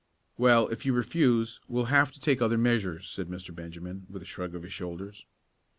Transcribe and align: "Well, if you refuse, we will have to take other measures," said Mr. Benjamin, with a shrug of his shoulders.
"Well, 0.35 0.67
if 0.69 0.83
you 0.83 0.93
refuse, 0.93 1.61
we 1.67 1.75
will 1.75 1.85
have 1.93 2.11
to 2.13 2.19
take 2.19 2.41
other 2.41 2.57
measures," 2.57 3.07
said 3.07 3.27
Mr. 3.27 3.53
Benjamin, 3.53 4.07
with 4.09 4.23
a 4.23 4.25
shrug 4.25 4.55
of 4.55 4.63
his 4.63 4.73
shoulders. 4.73 5.25